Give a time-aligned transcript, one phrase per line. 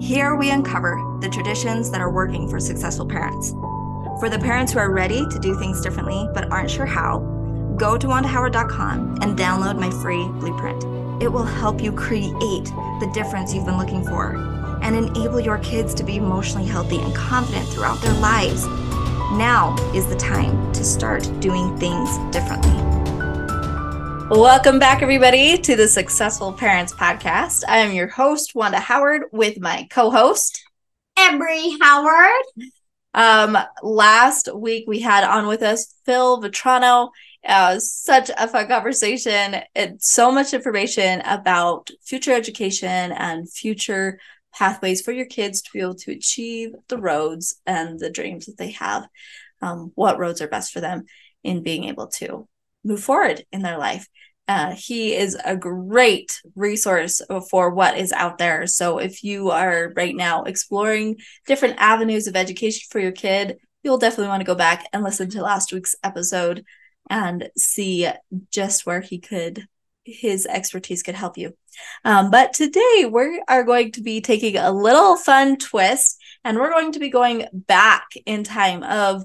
[0.00, 3.52] Here we uncover the traditions that are working for successful parents.
[4.20, 7.20] For the parents who are ready to do things differently but aren't sure how,
[7.78, 10.84] go to wandahoward.com and download my free blueprint.
[11.22, 14.36] It will help you create the difference you've been looking for
[14.82, 18.66] and enable your kids to be emotionally healthy and confident throughout their lives.
[19.32, 22.85] Now is the time to start doing things differently.
[24.28, 27.62] Welcome back, everybody, to the Successful Parents Podcast.
[27.68, 30.64] I am your host, Wanda Howard, with my co host,
[31.16, 32.42] Emery Howard.
[33.14, 37.10] Um, last week we had on with us Phil Vetrano.
[37.46, 39.62] Uh, such a fun conversation.
[39.76, 44.18] It's so much information about future education and future
[44.52, 48.58] pathways for your kids to be able to achieve the roads and the dreams that
[48.58, 49.06] they have.
[49.62, 51.04] Um, what roads are best for them
[51.44, 52.48] in being able to
[52.86, 54.08] move forward in their life.
[54.48, 58.66] Uh, he is a great resource for what is out there.
[58.66, 63.98] So if you are right now exploring different avenues of education for your kid, you'll
[63.98, 66.64] definitely want to go back and listen to last week's episode
[67.10, 68.08] and see
[68.50, 69.66] just where he could
[70.06, 71.52] his expertise could help you.
[72.04, 76.70] Um, but today we are going to be taking a little fun twist and we're
[76.70, 79.24] going to be going back in time of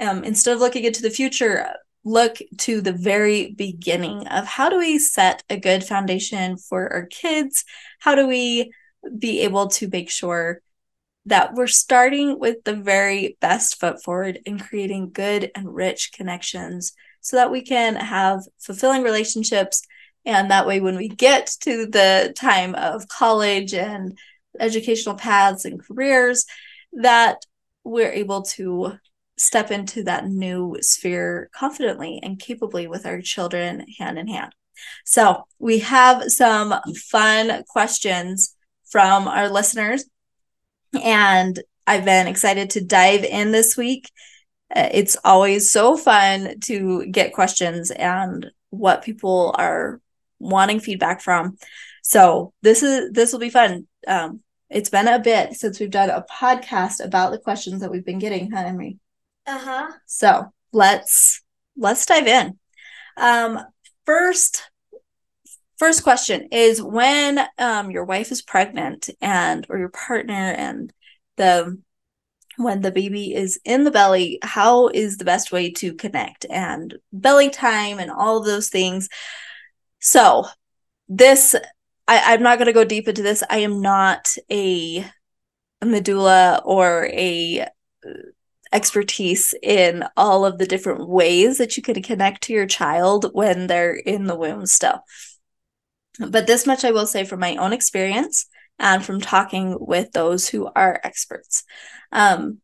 [0.00, 4.78] um, instead of looking into the future look to the very beginning of how do
[4.78, 7.64] we set a good foundation for our kids?
[7.98, 8.72] How do we
[9.18, 10.60] be able to make sure
[11.26, 16.92] that we're starting with the very best foot forward in creating good and rich connections
[17.20, 19.82] so that we can have fulfilling relationships
[20.24, 24.18] and that way when we get to the time of college and
[24.58, 26.46] educational paths and careers
[26.92, 27.44] that
[27.84, 28.92] we're able to
[29.40, 34.52] step into that new sphere confidently and capably with our children hand in hand.
[35.06, 36.74] So, we have some
[37.10, 38.54] fun questions
[38.90, 40.04] from our listeners,
[41.02, 44.10] and I've been excited to dive in this week.
[44.74, 50.00] Uh, it's always so fun to get questions and what people are
[50.38, 51.56] wanting feedback from.
[52.02, 53.86] So, this is this will be fun.
[54.06, 58.04] Um, it's been a bit since we've done a podcast about the questions that we've
[58.04, 58.98] been getting, huh, Emery?
[59.50, 59.90] Uh-huh.
[60.06, 61.42] So let's
[61.76, 62.56] let's dive in.
[63.16, 63.58] Um,
[64.06, 64.70] first
[65.76, 70.92] first question is when um, your wife is pregnant and or your partner and
[71.36, 71.80] the
[72.58, 76.98] when the baby is in the belly how is the best way to connect and
[77.12, 79.08] belly time and all those things
[80.00, 80.44] so
[81.08, 81.54] this
[82.06, 85.06] I, i'm not going to go deep into this i am not a
[85.82, 87.66] medulla or a
[88.72, 93.66] expertise in all of the different ways that you can connect to your child when
[93.66, 95.00] they're in the womb still.
[96.18, 98.46] But this much I will say from my own experience
[98.78, 101.64] and from talking with those who are experts.
[102.12, 102.58] Um,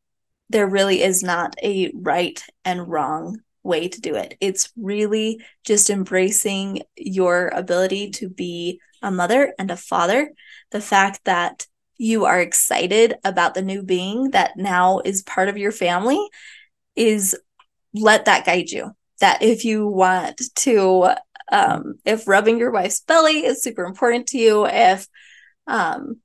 [0.48, 4.36] there really is not a right and wrong way to do it.
[4.40, 10.30] It's really just embracing your ability to be a mother and a father.
[10.70, 11.66] The fact that
[11.98, 16.18] you are excited about the new being that now is part of your family
[16.94, 17.36] is
[17.94, 18.92] let that guide you.
[19.20, 21.14] That if you want to
[21.50, 25.06] um if rubbing your wife's belly is super important to you if
[25.68, 26.16] um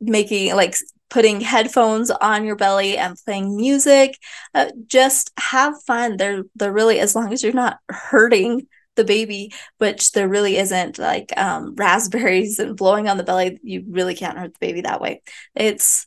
[0.00, 0.76] making like
[1.10, 4.16] putting headphones on your belly and playing music
[4.54, 6.16] uh, just have fun.
[6.16, 8.66] They're they're really as long as you're not hurting
[8.96, 13.58] the baby, which there really isn't like um, raspberries and blowing on the belly.
[13.62, 15.22] You really can't hurt the baby that way.
[15.54, 16.06] It's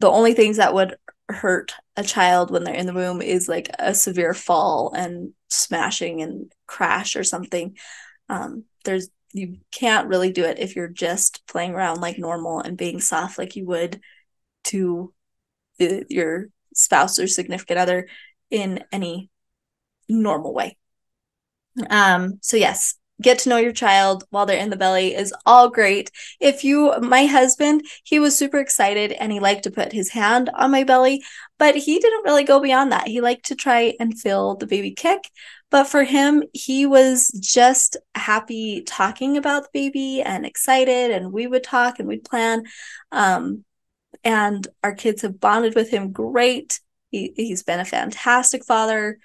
[0.00, 0.96] the only things that would
[1.28, 6.22] hurt a child when they're in the womb is like a severe fall and smashing
[6.22, 7.76] and crash or something.
[8.28, 12.76] Um, there's you can't really do it if you're just playing around like normal and
[12.76, 14.00] being soft like you would
[14.64, 15.12] to
[15.78, 18.08] your spouse or significant other
[18.50, 19.30] in any
[20.08, 20.76] normal way.
[21.90, 25.68] Um, so yes, get to know your child while they're in the belly is all
[25.68, 26.10] great.
[26.40, 30.50] If you, my husband, he was super excited and he liked to put his hand
[30.54, 31.22] on my belly,
[31.58, 33.08] but he didn't really go beyond that.
[33.08, 35.28] He liked to try and feel the baby kick.
[35.70, 41.46] But for him, he was just happy talking about the baby and excited, and we
[41.46, 42.64] would talk and we'd plan.
[43.12, 43.64] Um,
[44.24, 46.80] and our kids have bonded with him great.
[47.10, 49.18] He, he's been a fantastic father.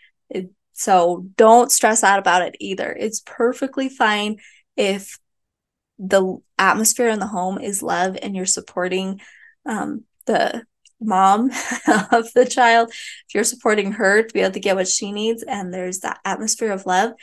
[0.76, 2.92] So don't stress out about it either.
[2.92, 4.38] It's perfectly fine
[4.76, 5.18] if
[5.98, 9.22] the atmosphere in the home is love and you're supporting
[9.66, 10.64] um, the
[11.00, 11.46] mom
[12.12, 12.90] of the child.
[12.90, 16.20] If you're supporting her to be able to get what she needs and there's that
[16.26, 17.14] atmosphere of love,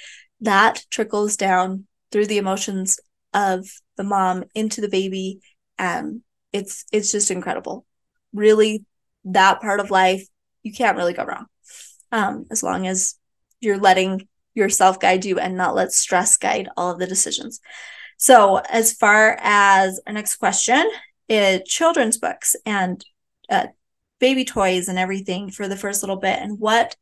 [0.41, 2.99] that trickles down through the emotions
[3.35, 3.67] of
[3.97, 5.41] the mom into the baby
[5.79, 6.23] and
[6.53, 7.87] it's it's just incredible
[8.33, 8.85] really
[9.25, 10.27] that part of life
[10.63, 11.47] you can't really go wrong
[12.11, 13.15] um as long as
[13.62, 17.61] you're letting yourself guide you and not let stress guide all of the decisions
[18.19, 20.91] so as far as our next question
[21.29, 23.05] is children's books and
[23.49, 23.67] uh,
[24.19, 26.97] baby toys and everything for the first little bit and what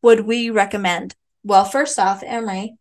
[0.00, 2.78] would we recommend well first off emery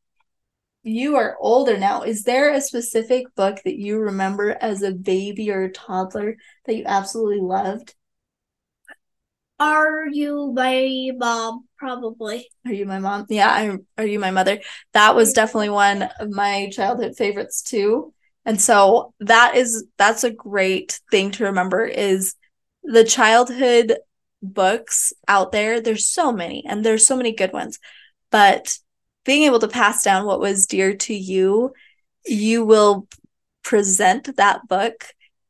[0.83, 2.03] you are older now.
[2.03, 6.75] Is there a specific book that you remember as a baby or a toddler that
[6.75, 7.95] you absolutely loved?
[9.59, 11.69] Are you my mom?
[11.83, 12.47] Probably.
[12.65, 13.25] Are you my mom?
[13.27, 14.61] Yeah, I'm are you my mother?
[14.93, 18.13] That was definitely one of my childhood favorites too.
[18.45, 22.35] And so that is that's a great thing to remember is
[22.83, 23.97] the childhood
[24.41, 25.81] books out there.
[25.81, 27.79] There's so many and there's so many good ones.
[28.31, 28.77] But
[29.25, 31.73] being able to pass down what was dear to you,
[32.25, 33.09] you will
[33.61, 35.03] present that book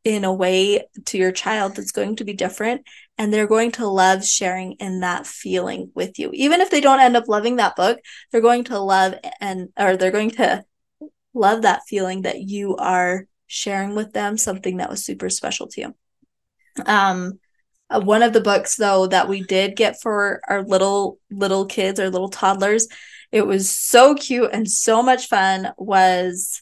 [0.03, 2.85] in a way to your child that's going to be different
[3.17, 6.29] and they're going to love sharing in that feeling with you.
[6.33, 8.00] Even if they don't end up loving that book
[8.31, 10.63] they're going to love and or they're going to
[11.33, 15.81] love that feeling that you are sharing with them something that was super special to
[15.81, 15.95] you.
[16.85, 17.39] Um
[17.89, 22.00] uh, one of the books though that we did get for our little little kids
[22.00, 22.88] or little toddlers
[23.31, 26.61] it was so cute and so much fun was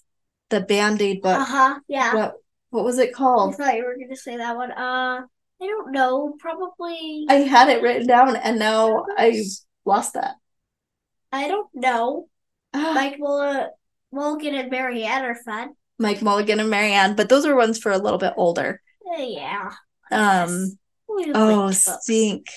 [0.49, 1.39] the band-aid book.
[1.39, 2.15] Uh-huh yeah.
[2.15, 2.40] What
[2.71, 3.53] what was it called?
[3.53, 4.71] I thought you were gonna say that one.
[4.71, 5.21] Uh
[5.61, 6.35] i don't know.
[6.39, 9.43] Probably i had it written down and now i
[9.85, 10.35] lost that.
[11.31, 12.27] I don't know.
[12.73, 13.77] Mike Mull-
[14.11, 15.73] mulligan and Mary Anne are fun.
[15.99, 18.81] Mike mulligan and Mary Anne but those are ones for a little bit older.
[19.07, 19.71] Uh, yeah.
[20.11, 20.77] Um
[21.35, 22.47] oh stink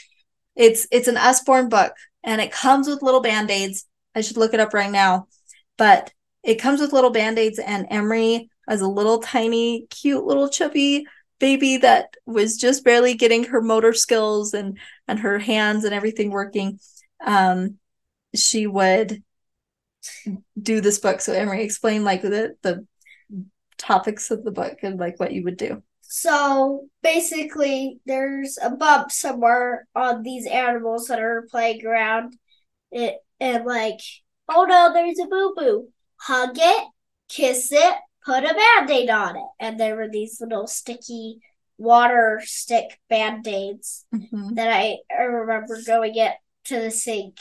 [0.56, 3.86] it's it's an Usborne book and it comes with little band-aids.
[4.14, 5.26] I should look it up right now.
[5.76, 6.12] But
[6.42, 11.06] it comes with little band-aids and Emery as a little tiny, cute little chubby
[11.38, 14.78] baby that was just barely getting her motor skills and
[15.08, 16.78] and her hands and everything working.
[17.24, 17.78] Um,
[18.34, 19.22] she would
[20.60, 21.20] do this book.
[21.20, 22.86] So Emery, explain like the the
[23.76, 25.82] topics of the book and like what you would do.
[26.00, 32.36] So basically, there's a bump somewhere on these animals that are playing around.
[32.92, 34.00] It and like,
[34.48, 35.88] oh no, there's a boo boo.
[36.20, 36.88] Hug it,
[37.28, 37.94] kiss it,
[38.24, 39.46] put a band aid on it.
[39.60, 41.40] And there were these little sticky
[41.78, 44.54] water stick band aids mm-hmm.
[44.54, 46.34] that I, I remember going it
[46.66, 47.36] to the sink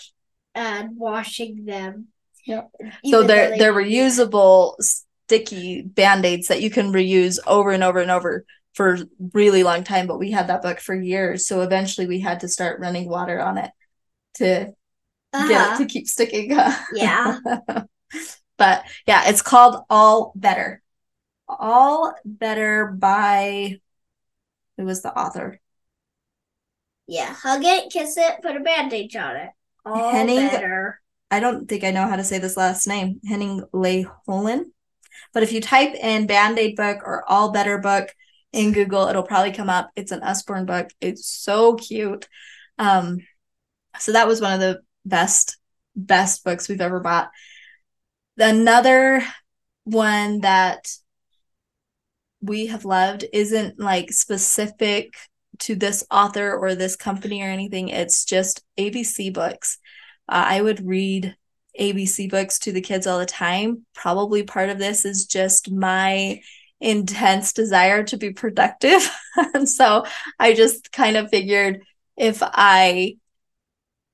[0.55, 2.07] and washing them.
[2.45, 2.63] Yeah.
[3.05, 8.43] So they're they're reusable sticky band-aids that you can reuse over and over and over
[8.73, 8.97] for
[9.33, 12.49] really long time but we had that book for years so eventually we had to
[12.49, 13.71] start running water on it
[14.33, 14.73] to
[15.33, 15.47] uh-huh.
[15.47, 15.77] get it uh-huh.
[15.77, 16.51] to keep sticking.
[16.93, 17.39] yeah.
[18.63, 20.81] but yeah, it's called All Better.
[21.49, 23.81] All Better by
[24.77, 25.59] who was the author?
[27.05, 29.49] Yeah, hug it, kiss it, put a bandage on it.
[29.85, 31.01] All Henning, better.
[31.29, 33.19] I don't think I know how to say this last name.
[33.27, 34.63] Henning Leyholin.
[35.33, 38.15] But if you type in Band-Aid book or All Better book
[38.53, 39.91] in Google, it'll probably come up.
[39.97, 40.89] It's an Usborne book.
[41.01, 42.29] It's so cute.
[42.79, 43.17] Um,
[43.99, 45.57] so that was one of the best
[45.97, 47.29] best books we've ever bought.
[48.37, 49.23] Another
[49.83, 50.89] one that
[52.41, 55.15] we have loved isn't like specific
[55.59, 57.89] to this author or this company or anything.
[57.89, 59.77] It's just ABC books.
[60.27, 61.35] Uh, I would read
[61.79, 63.85] ABC books to the kids all the time.
[63.93, 66.41] Probably part of this is just my
[66.79, 69.09] intense desire to be productive.
[69.53, 70.05] and so
[70.39, 71.81] I just kind of figured
[72.17, 73.17] if I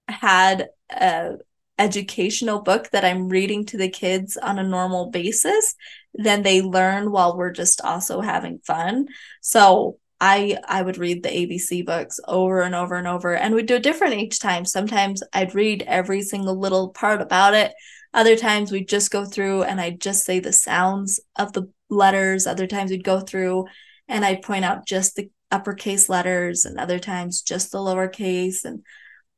[0.08, 1.38] had a
[1.80, 5.76] educational book that I'm reading to the kids on a normal basis,
[6.14, 9.08] then they learn while we're just also having fun.
[9.42, 13.68] So I I would read the ABC books over and over and over and we'd
[13.68, 14.66] do it different each time.
[14.66, 17.74] Sometimes I'd read every single little part about it.
[18.14, 22.48] Other times we'd just go through and I'd just say the sounds of the letters.
[22.48, 23.68] Other times we'd go through
[24.08, 28.84] and I'd point out just the uppercase letters and other times just the lowercase and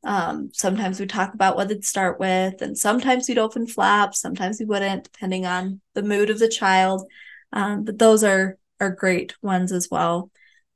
[0.03, 4.60] um, sometimes we talk about what it'd start with, and sometimes we'd open flaps, sometimes
[4.60, 7.08] we wouldn't, depending on the mood of the child.
[7.53, 10.31] Um, but those are are great ones as well.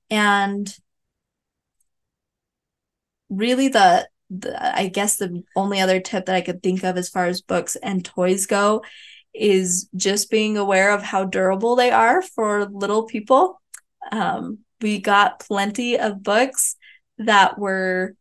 [0.10, 0.74] And
[3.29, 7.10] really the, the I guess the only other tip that I could think of as
[7.10, 8.84] far as books and toys go
[9.34, 13.62] is just being aware of how durable they are for little people.
[14.12, 16.75] Um, we got plenty of books
[17.17, 18.15] that were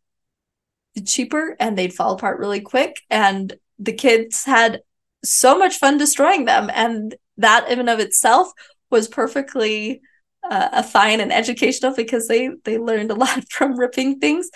[1.03, 3.01] cheaper and they'd fall apart really quick.
[3.09, 4.81] And the kids had
[5.23, 6.69] so much fun destroying them.
[6.73, 8.51] And that, in and of itself,
[8.89, 10.01] was perfectly
[10.49, 14.49] uh, a fine and educational because they they learned a lot from ripping things.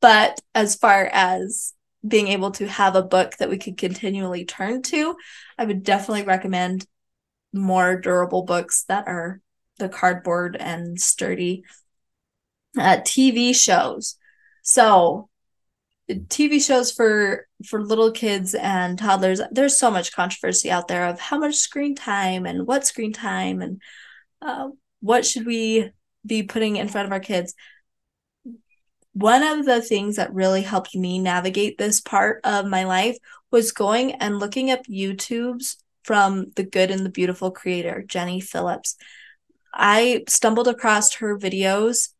[0.00, 1.72] But as far as
[2.06, 5.16] being able to have a book that we could continually turn to,
[5.56, 6.86] I would definitely recommend
[7.52, 9.40] more durable books that are
[9.78, 11.64] the cardboard and sturdy.
[12.78, 14.16] Uh, TV shows.
[14.62, 15.28] So
[16.08, 21.20] TV shows for for little kids and toddlers, there's so much controversy out there of
[21.20, 23.82] how much screen time and what screen time and
[24.40, 24.68] uh,
[25.00, 25.90] what should we
[26.24, 27.54] be putting in front of our kids.
[29.12, 33.16] One of the things that really helped me navigate this part of my life
[33.50, 38.96] was going and looking up YouTube's from the good and the beautiful creator, Jenny Phillips.
[39.74, 42.10] I stumbled across her videos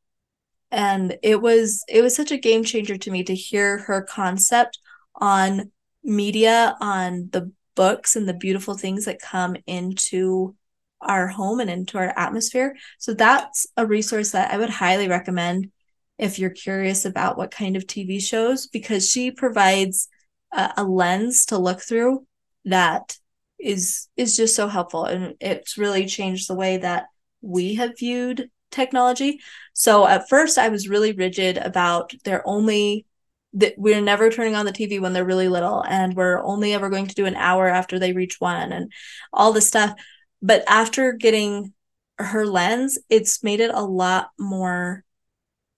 [0.70, 4.78] and it was it was such a game changer to me to hear her concept
[5.16, 5.72] on
[6.04, 10.54] media on the books and the beautiful things that come into
[11.00, 12.74] our home and into our atmosphere.
[12.98, 15.70] So that's a resource that i would highly recommend
[16.18, 20.08] if you're curious about what kind of tv shows because she provides
[20.52, 22.26] a, a lens to look through
[22.64, 23.16] that
[23.58, 25.04] is is just so helpful.
[25.04, 27.06] And it's really changed the way that
[27.40, 29.40] we have viewed technology.
[29.72, 33.06] So at first I was really rigid about they're only
[33.54, 36.90] that we're never turning on the TV when they're really little and we're only ever
[36.90, 38.92] going to do an hour after they reach one and
[39.32, 39.94] all this stuff.
[40.42, 41.72] But after getting
[42.18, 45.04] her lens, it's made it a lot more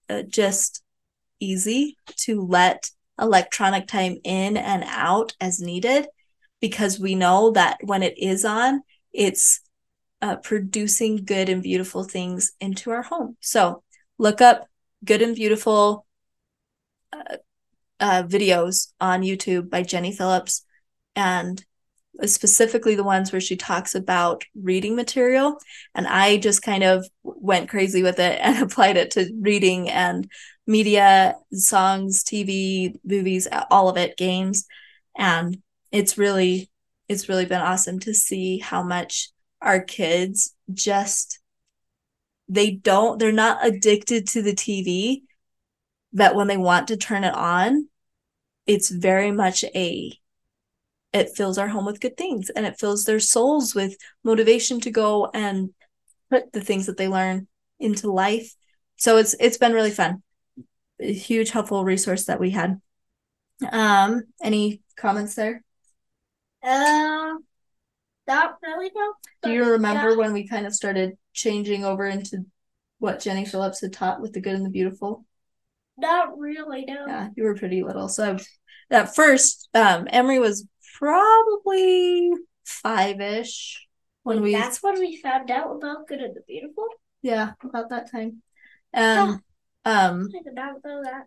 [0.08, 0.82] uh, just
[1.38, 6.08] easy to let electronic time in and out as needed
[6.60, 8.82] because we know that when it is on,
[9.12, 9.60] it's
[10.22, 13.36] uh, producing good and beautiful things into our home.
[13.40, 13.82] So
[14.18, 14.66] look up
[15.04, 16.06] good and beautiful
[17.12, 17.36] uh,
[17.98, 20.64] uh, videos on YouTube by Jenny Phillips
[21.16, 21.64] and
[22.24, 25.58] specifically the ones where she talks about reading material.
[25.94, 30.30] And I just kind of went crazy with it and applied it to reading and
[30.66, 34.66] media, songs, TV, movies, all of it, games.
[35.16, 36.70] And it's really,
[37.08, 39.30] it's really been awesome to see how much
[39.62, 41.38] our kids just
[42.48, 45.22] they don't they're not addicted to the TV
[46.12, 47.88] that when they want to turn it on
[48.66, 50.12] it's very much a
[51.12, 54.90] it fills our home with good things and it fills their souls with motivation to
[54.90, 55.70] go and
[56.30, 57.48] put the things that they learn
[57.78, 58.54] into life.
[58.96, 60.22] So it's it's been really fun.
[61.00, 62.80] A huge helpful resource that we had.
[63.72, 65.62] Um any comments there?
[66.62, 67.44] Um
[68.30, 69.14] not really no.
[69.42, 70.16] Do you remember yeah.
[70.16, 72.44] when we kind of started changing over into
[72.98, 75.24] what Jenny Phillips had taught with the good and the beautiful?
[75.96, 77.06] Not really, no.
[77.06, 78.08] Yeah, you were pretty little.
[78.08, 78.38] So
[78.90, 80.66] at first, um, Emery was
[80.98, 82.30] probably
[82.64, 83.86] five ish
[84.22, 86.86] when we That's when we found out about good and the beautiful?
[87.22, 88.42] Yeah, about that time.
[88.92, 89.40] And
[89.84, 91.26] um I did not know that.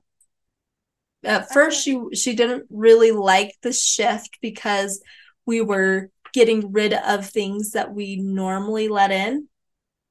[1.24, 5.02] At first she she didn't really like the shift because
[5.46, 9.48] we were getting rid of things that we normally let in.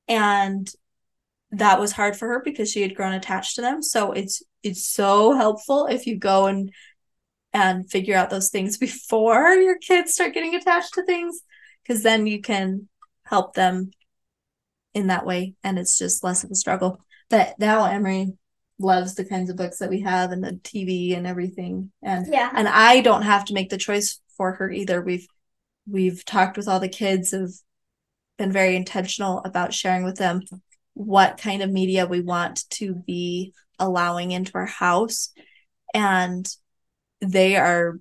[0.09, 0.71] And
[1.50, 3.83] that was hard for her because she had grown attached to them.
[3.83, 6.73] So it's it's so helpful if you go and
[7.52, 11.41] and figure out those things before your kids start getting attached to things
[11.83, 12.88] because then you can
[13.25, 13.91] help them
[14.95, 15.55] in that way.
[15.62, 17.00] And it's just less of a struggle.
[17.29, 18.33] But now emery
[18.79, 21.91] loves the kinds of books that we have and the tv and everything.
[22.02, 22.50] And yeah.
[22.55, 25.00] and i don't have to make the choice for her either.
[25.02, 25.26] We've
[25.87, 27.51] we've talked with all the kids have
[28.39, 30.41] been very intentional about sharing with them
[30.95, 35.31] what kind of media we want to be allowing into our house.
[35.95, 36.49] And
[37.21, 37.99] they are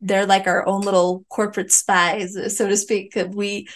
[0.00, 3.66] they're like our own little corporate spies so to speak we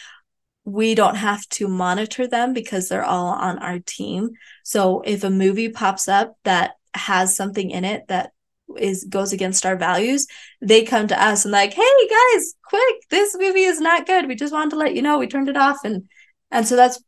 [0.68, 4.30] we don't have to monitor them because they're all on our team.
[4.64, 8.32] So if a movie pops up that has something in it that
[8.76, 10.26] is goes against our values
[10.60, 14.28] they come to us and like hey guys quick this movie is not good.
[14.28, 15.84] We just wanted to let you know we turned it off.
[15.84, 16.08] And
[16.50, 17.02] and so that's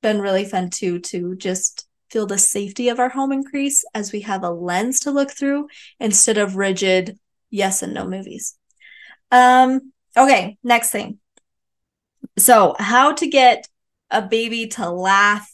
[0.00, 4.20] been really fun too to just feel the safety of our home increase as we
[4.20, 5.68] have a lens to look through
[6.00, 7.18] instead of rigid
[7.50, 8.56] yes and no movies.
[9.30, 11.18] Um okay next thing.
[12.38, 13.68] So how to get
[14.10, 15.48] a baby to laugh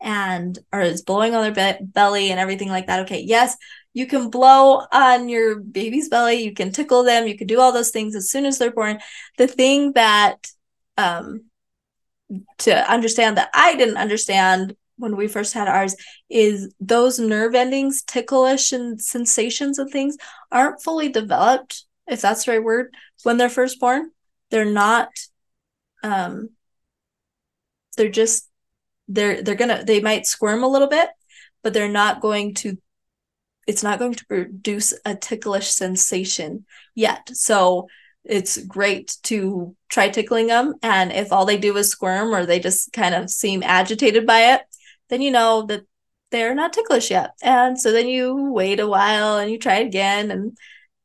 [0.00, 3.00] and or is blowing on their be- belly and everything like that.
[3.00, 3.56] Okay yes
[3.98, 7.72] you can blow on your baby's belly you can tickle them you can do all
[7.72, 8.98] those things as soon as they're born.
[9.36, 10.46] The thing that
[10.96, 11.44] um
[12.58, 15.94] to understand that i didn't understand when we first had ours
[16.28, 20.16] is those nerve endings ticklish and sensations of things
[20.50, 24.10] aren't fully developed if that's the right word when they're first born.
[24.50, 25.10] They're not
[26.02, 26.50] um
[27.96, 28.48] they're just
[29.08, 31.08] they're they're gonna they might squirm a little bit
[31.62, 32.78] but they're not going to
[33.68, 37.28] it's not going to produce a ticklish sensation yet.
[37.34, 37.86] So
[38.24, 42.58] it's great to try tickling them and if all they do is squirm or they
[42.58, 44.62] just kind of seem agitated by it
[45.08, 45.82] then you know that
[46.30, 47.30] they're not ticklish yet.
[47.42, 50.58] And so then you wait a while and you try again and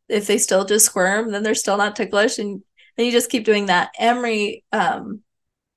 [0.10, 2.62] if they still just squirm then they're still not ticklish and
[2.98, 3.92] then you just keep doing that.
[4.00, 5.22] Emery um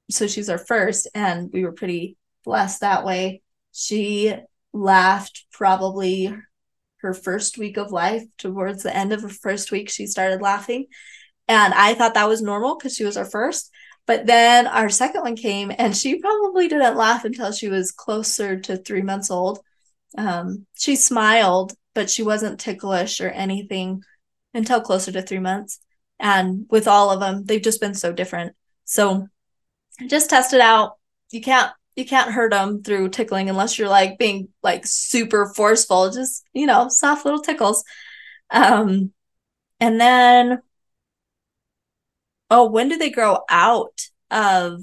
[0.09, 3.43] so she's our first and we were pretty blessed that way.
[3.73, 4.35] She
[4.73, 6.33] laughed probably
[7.07, 10.87] her first week of life towards the end of her first week she started laughing.
[11.49, 13.71] And i thought that was normal because she was our first.
[14.07, 18.59] But then our second one came and she probably didn't laugh until she was closer
[18.61, 19.61] to three months old.
[20.19, 24.03] Um, she smiled but she wasn't ticklish or anything
[24.53, 25.79] until closer to three months.
[26.19, 28.57] And with all of them they've just been so different.
[28.85, 29.29] So
[30.09, 30.99] just test it out.
[31.31, 36.11] You can't you can't hurt them through tickling unless you're like being like super forceful
[36.11, 37.85] just you know soft little tickles.
[38.51, 39.13] Um
[39.81, 40.63] and then
[42.51, 44.01] oh when do they grow out
[44.31, 44.81] of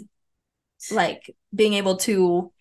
[0.91, 2.51] like being able to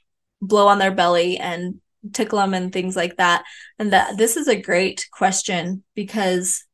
[0.40, 1.80] blow on their belly and
[2.12, 3.44] tickle them and things like that?
[3.78, 6.64] And that this is a great question because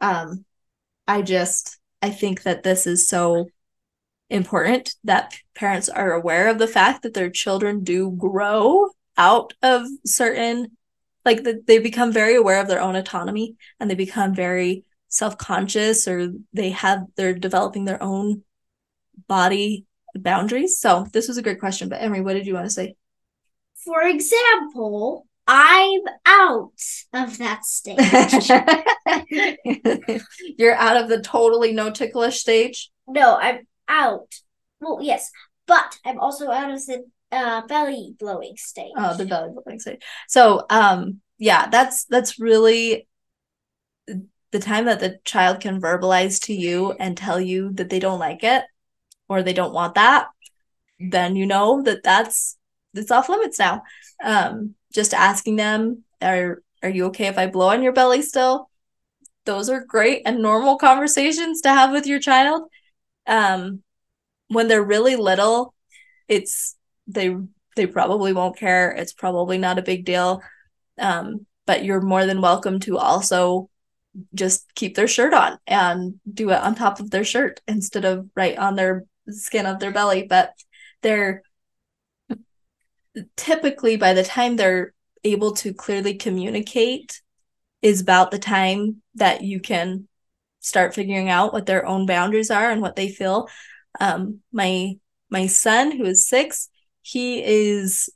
[0.00, 0.44] um
[1.08, 3.46] i just i think that this is so
[4.28, 9.86] important that parents are aware of the fact that their children do grow out of
[10.04, 10.76] certain
[11.24, 16.06] like that they become very aware of their own autonomy and they become very self-conscious
[16.06, 18.42] or they have they're developing their own
[19.28, 20.78] body boundaries.
[20.78, 22.96] So this was a great question but emery what did you want to say?
[23.84, 26.72] For example i'm out
[27.12, 27.98] of that stage.
[30.58, 32.90] You're out of the totally no ticklish stage?
[33.06, 34.34] No i'm out.
[34.80, 35.30] Well, yes,
[35.66, 38.92] but I'm also out of the uh, belly blowing stage.
[38.96, 40.02] Oh, the belly blowing stage.
[40.28, 43.08] So, um, yeah, that's that's really
[44.52, 48.18] the time that the child can verbalize to you and tell you that they don't
[48.18, 48.64] like it
[49.28, 50.28] or they don't want that.
[50.98, 52.56] Then you know that that's
[52.94, 53.82] it's off limits now.
[54.22, 58.70] Um, just asking them, are are you okay if I blow on your belly still?
[59.44, 62.68] Those are great and normal conversations to have with your child
[63.26, 63.82] um
[64.48, 65.74] when they're really little
[66.28, 67.36] it's they
[67.76, 68.90] they probably won't care.
[68.92, 70.42] It's probably not a big deal.
[70.98, 73.68] Um but you're more than welcome to also
[74.34, 78.28] just keep their shirt on and do it on top of their shirt instead of
[78.34, 80.26] right on their skin of their belly.
[80.28, 80.52] But
[81.02, 81.42] they're
[83.36, 84.92] typically by the time they're
[85.24, 87.20] able to clearly communicate
[87.82, 90.08] is about the time that you can
[90.60, 93.48] start figuring out what their own boundaries are and what they feel.
[94.00, 94.98] Um, my
[95.30, 96.68] my son, who is six,
[97.02, 98.08] he is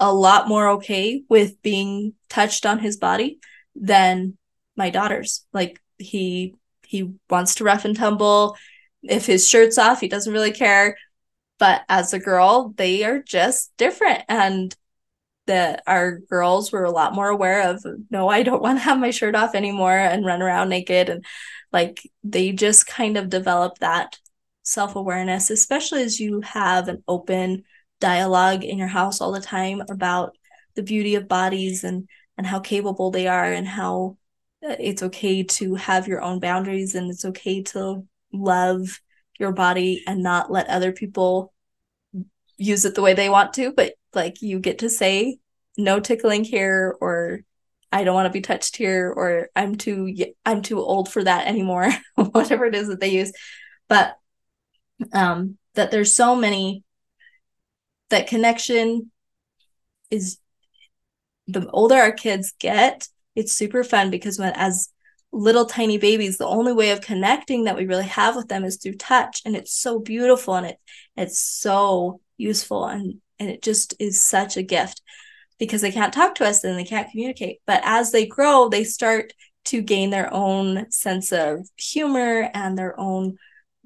[0.00, 3.38] a lot more okay with being touched on his body
[3.74, 4.36] than
[4.76, 5.46] my daughters.
[5.52, 6.54] Like he
[6.86, 8.56] he wants to rough and tumble.
[9.02, 10.96] If his shirt's off, he doesn't really care.
[11.58, 14.24] But as a girl, they are just different.
[14.28, 14.74] And
[15.46, 18.98] that our girls were a lot more aware of no i don't want to have
[18.98, 21.24] my shirt off anymore and run around naked and
[21.72, 24.18] like they just kind of develop that
[24.64, 27.62] self-awareness especially as you have an open
[28.00, 30.36] dialogue in your house all the time about
[30.74, 34.16] the beauty of bodies and and how capable they are and how
[34.66, 39.00] uh, it's okay to have your own boundaries and it's okay to love
[39.38, 41.52] your body and not let other people
[42.56, 43.72] use it the way they want to.
[43.72, 45.38] But like you get to say
[45.76, 47.40] no tickling here or
[47.92, 50.12] I don't want to be touched here or I'm too
[50.44, 53.32] I'm too old for that anymore whatever it is that they use.
[53.88, 54.16] But
[55.12, 56.82] um that there's so many
[58.10, 59.10] that connection
[60.10, 60.38] is
[61.46, 64.90] the older our kids get it's super fun because when as
[65.32, 68.76] little tiny babies the only way of connecting that we really have with them is
[68.76, 70.76] through touch and it's so beautiful and it
[71.16, 75.02] it's so useful and and it just is such a gift
[75.58, 77.60] because they can't talk to us and they can't communicate.
[77.66, 79.32] But as they grow, they start
[79.66, 83.38] to gain their own sense of humor and their own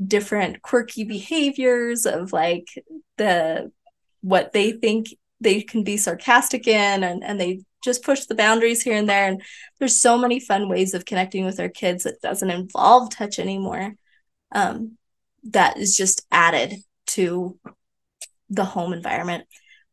[0.05, 2.67] different quirky behaviors of like
[3.17, 3.71] the
[4.21, 5.09] what they think
[5.41, 9.27] they can be sarcastic in and, and they just push the boundaries here and there
[9.27, 9.43] and
[9.79, 13.95] there's so many fun ways of connecting with our kids that doesn't involve touch anymore
[14.53, 14.97] um,
[15.45, 16.75] that is just added
[17.07, 17.59] to
[18.51, 19.45] the home environment.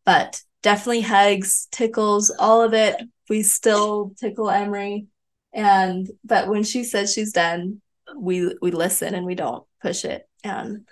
[0.05, 2.95] But definitely hugs, tickles, all of it.
[3.29, 5.07] We still tickle Emery.
[5.53, 7.81] And but when she says she's done,
[8.15, 10.27] we we listen and we don't push it.
[10.43, 10.87] And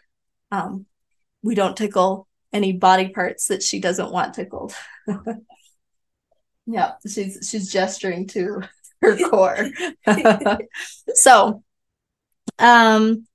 [0.51, 0.85] um
[1.41, 4.73] we don't tickle any body parts that she doesn't want tickled.
[6.65, 8.61] yeah, she's she's gesturing to
[9.01, 9.69] her core.
[11.13, 11.63] so,
[12.59, 13.25] um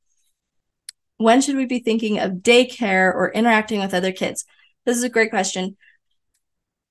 [1.16, 4.44] when should we be thinking of daycare or interacting with other kids?
[4.86, 5.76] This is a great question.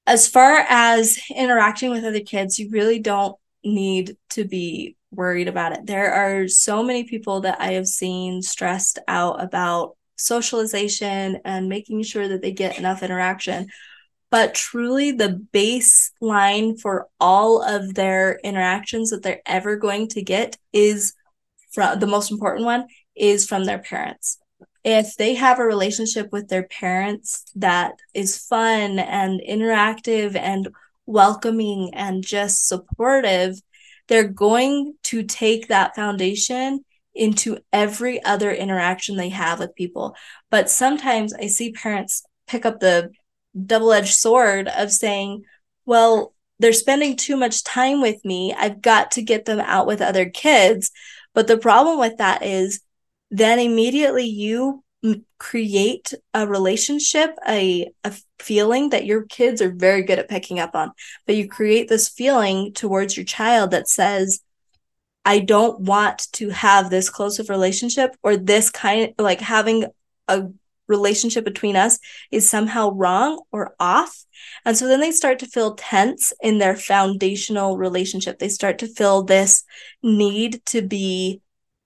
[0.05, 5.73] As far as interacting with other kids, you really don't need to be worried about
[5.73, 5.85] it.
[5.85, 12.03] There are so many people that I have seen stressed out about socialization and making
[12.03, 13.67] sure that they get enough interaction.
[14.29, 20.57] But truly, the baseline for all of their interactions that they're ever going to get
[20.73, 21.13] is
[21.71, 24.37] from the most important one is from their parents.
[24.83, 30.69] If they have a relationship with their parents that is fun and interactive and
[31.05, 33.61] welcoming and just supportive,
[34.07, 40.15] they're going to take that foundation into every other interaction they have with people.
[40.51, 43.11] But sometimes I see parents pick up the
[43.65, 45.43] double edged sword of saying,
[45.85, 48.53] well, they're spending too much time with me.
[48.53, 50.91] I've got to get them out with other kids.
[51.33, 52.81] But the problem with that is
[53.29, 54.83] then immediately you
[55.37, 60.75] create a relationship, a, a feeling that your kids are very good at picking up
[60.75, 60.91] on.
[61.25, 64.41] But you create this feeling towards your child that says,
[65.23, 69.85] I don't want to have this close of relationship or this kind like having
[70.27, 70.47] a
[70.87, 71.99] relationship between us
[72.31, 74.25] is somehow wrong or off.
[74.63, 78.39] And so then they start to feel tense in their foundational relationship.
[78.39, 79.63] They start to feel this
[80.01, 81.41] need to be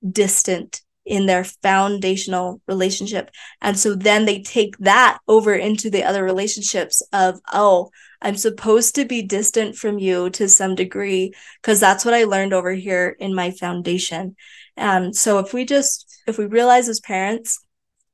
[0.08, 3.32] distant in their foundational relationship.
[3.62, 7.90] And so then they take that over into the other relationships of, oh,
[8.22, 12.54] I'm supposed to be distant from you to some degree because that's what I learned
[12.54, 14.36] over here in my foundation.
[14.78, 17.60] And so if we just if we realize as parents,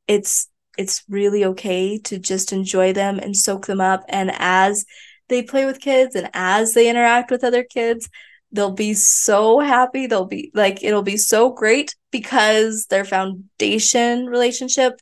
[0.07, 0.47] it's
[0.77, 4.85] it's really okay to just enjoy them and soak them up and as
[5.27, 8.09] they play with kids and as they interact with other kids,
[8.51, 10.07] they'll be so happy.
[10.07, 14.99] They'll be like, it'll be so great because their foundation relationship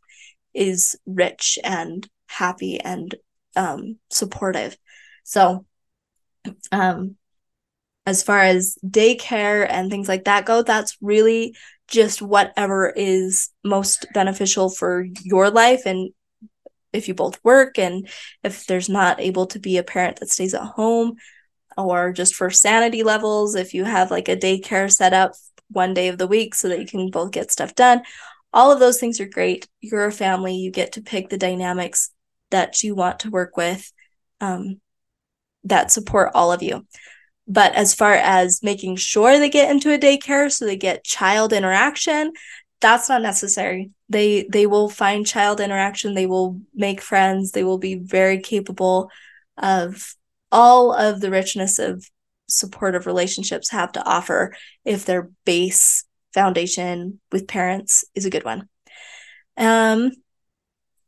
[0.54, 3.16] is rich and happy and
[3.56, 4.78] um, supportive.
[5.24, 5.66] So,
[6.72, 7.16] um,
[8.06, 11.56] as far as daycare and things like that go, that's really
[11.88, 16.12] just whatever is most beneficial for your life and
[16.94, 18.08] if you both work and
[18.44, 21.16] if there's not able to be a parent that stays at home
[21.78, 25.34] or just for sanity levels, if you have like a daycare set up
[25.70, 28.02] one day of the week so that you can both get stuff done.
[28.54, 29.68] All of those things are great.
[29.82, 32.12] You're a family, you get to pick the dynamics
[32.52, 33.92] that you want to work with
[34.40, 34.80] um,
[35.66, 36.86] that support all of you.
[37.48, 41.54] But as far as making sure they get into a daycare so they get child
[41.54, 42.32] interaction,
[42.82, 43.92] that's not necessary.
[44.10, 49.10] They they will find child interaction, they will make friends, they will be very capable
[49.58, 50.16] of
[50.56, 52.10] all of the richness of
[52.48, 58.70] supportive relationships have to offer if their base foundation with parents is a good one.
[59.58, 60.12] Um,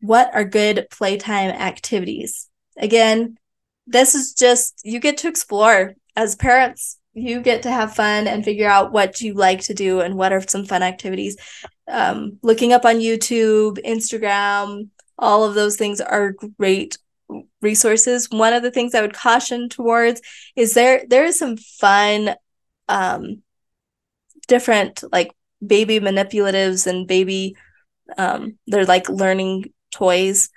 [0.02, 2.50] what are good playtime activities?
[2.78, 3.38] Again,
[3.86, 7.00] this is just you get to explore as parents.
[7.14, 10.34] You get to have fun and figure out what you like to do and what
[10.34, 11.38] are some fun activities.
[11.88, 16.98] Um, looking up on YouTube, Instagram, all of those things are great
[17.62, 18.30] resources.
[18.30, 20.22] One of the things i would caution towards
[20.56, 22.36] is there there is some fun
[22.90, 23.42] um
[24.48, 25.32] different like
[25.66, 27.56] baby manipulatives and baby
[28.18, 30.50] um they're like learning toys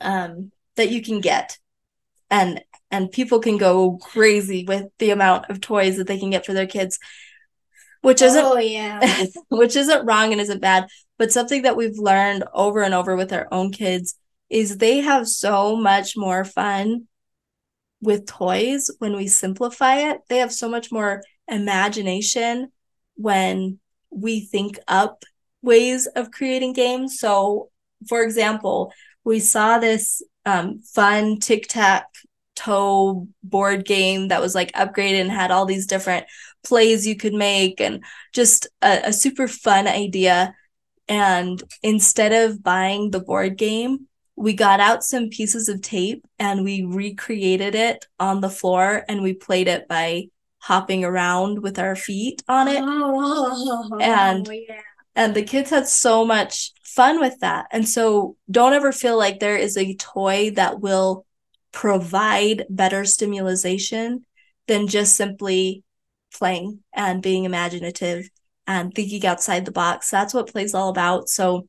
[0.00, 1.58] um that you can get.
[2.30, 6.44] And and people can go crazy with the amount of toys that they can get
[6.44, 6.98] for their kids
[8.02, 9.26] which isn't oh, yeah.
[9.48, 10.88] which isn't wrong and isn't bad.
[11.18, 14.16] But something that we've learned over and over with our own kids
[14.50, 17.06] is they have so much more fun
[18.02, 20.20] with toys when we simplify it.
[20.28, 22.72] They have so much more imagination
[23.14, 23.78] when
[24.10, 25.24] we think up
[25.62, 27.18] ways of creating games.
[27.18, 27.70] So,
[28.08, 28.92] for example,
[29.24, 32.06] we saw this um, fun tic tac
[32.56, 36.26] toe board game that was like upgraded and had all these different
[36.62, 38.02] plays you could make and
[38.34, 40.54] just a, a super fun idea.
[41.08, 44.08] And instead of buying the board game,
[44.40, 49.22] we got out some pieces of tape and we recreated it on the floor and
[49.22, 52.80] we played it by hopping around with our feet on it.
[52.82, 54.80] Oh, and yeah.
[55.14, 57.66] and the kids had so much fun with that.
[57.70, 61.26] And so don't ever feel like there is a toy that will
[61.70, 64.24] provide better stimulation
[64.66, 65.84] than just simply
[66.32, 68.30] playing and being imaginative
[68.66, 70.08] and thinking outside the box.
[70.08, 71.28] That's what play's all about.
[71.28, 71.68] So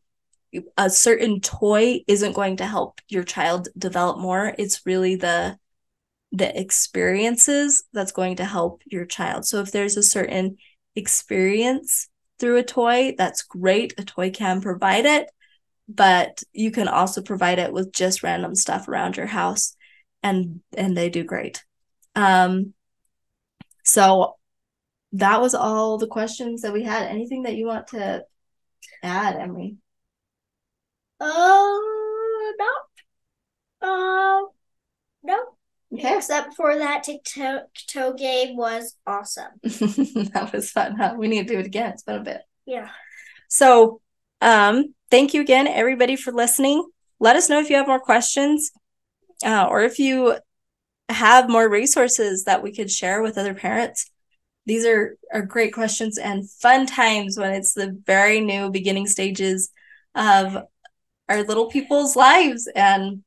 [0.77, 4.53] a certain toy isn't going to help your child develop more.
[4.57, 5.57] It's really the
[6.33, 9.45] the experiences that's going to help your child.
[9.45, 10.57] So if there's a certain
[10.95, 12.07] experience
[12.39, 13.93] through a toy, that's great.
[13.97, 15.29] A toy can provide it,
[15.89, 19.75] but you can also provide it with just random stuff around your house
[20.23, 21.63] and and they do great.
[22.15, 22.73] Um
[23.83, 24.35] so
[25.13, 27.03] that was all the questions that we had.
[27.03, 28.23] Anything that you want to
[29.03, 29.77] add, Emily?
[31.21, 31.77] Uh,
[32.59, 32.71] no.
[33.81, 34.41] Uh,
[35.23, 35.37] no.
[35.93, 36.17] Okay.
[36.17, 39.51] Except for that tic-tac-toe game was awesome.
[39.63, 41.15] that was fun, huh?
[41.17, 41.91] We need to do it again.
[41.91, 42.41] It's been a bit.
[42.65, 42.89] Yeah.
[43.49, 44.01] So,
[44.39, 46.83] um, thank you again, everybody, for listening.
[47.19, 48.71] Let us know if you have more questions,
[49.45, 50.37] uh, or if you
[51.09, 54.09] have more resources that we could share with other parents.
[54.65, 59.71] These are are great questions and fun times when it's the very new beginning stages
[60.15, 60.57] of
[61.29, 63.23] our little people's lives and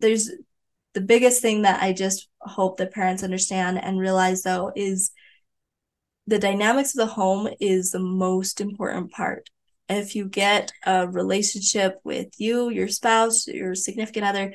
[0.00, 0.30] there's
[0.94, 5.12] the biggest thing that I just hope that parents understand and realize though is
[6.26, 9.50] the dynamics of the home is the most important part.
[9.88, 14.54] If you get a relationship with you, your spouse, your significant other,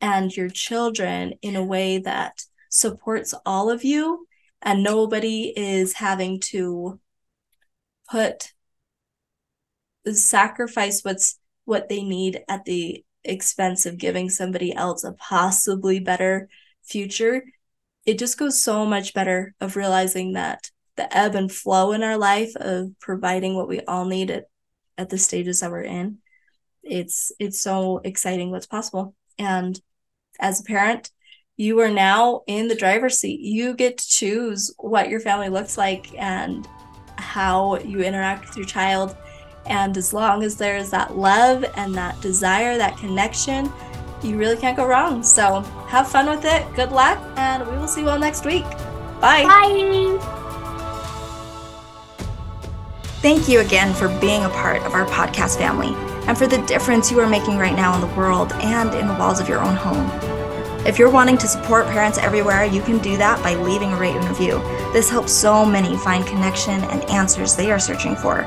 [0.00, 4.26] and your children in a way that supports all of you,
[4.62, 6.98] and nobody is having to
[8.10, 8.52] put
[10.12, 11.38] sacrifice what's
[11.70, 16.48] what they need at the expense of giving somebody else a possibly better
[16.82, 17.44] future,
[18.04, 22.18] it just goes so much better of realizing that the ebb and flow in our
[22.18, 24.46] life of providing what we all need at,
[24.98, 26.18] at the stages that we're in.
[26.82, 29.14] It's it's so exciting what's possible.
[29.38, 29.80] And
[30.40, 31.10] as a parent,
[31.56, 33.40] you are now in the driver's seat.
[33.40, 36.66] You get to choose what your family looks like and
[37.16, 39.16] how you interact with your child
[39.66, 43.72] and as long as there is that love and that desire, that connection,
[44.22, 45.22] you really can't go wrong.
[45.22, 46.66] So have fun with it.
[46.74, 48.64] Good luck, and we will see you all next week.
[49.20, 49.44] Bye.
[49.44, 50.18] Bye.
[53.22, 55.94] Thank you again for being a part of our podcast family
[56.26, 59.14] and for the difference you are making right now in the world and in the
[59.14, 60.10] walls of your own home.
[60.86, 64.16] If you're wanting to support parents everywhere, you can do that by leaving a rate
[64.16, 64.58] and review.
[64.94, 68.44] This helps so many find connection and answers they are searching for.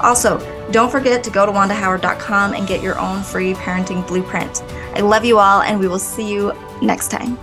[0.00, 0.38] Also,
[0.70, 4.62] don't forget to go to wandahoward.com and get your own free parenting blueprint.
[4.94, 7.38] I love you all, and we will see you next time.